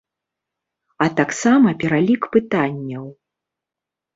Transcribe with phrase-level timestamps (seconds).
[1.05, 3.05] А таксама пералік пытанняў.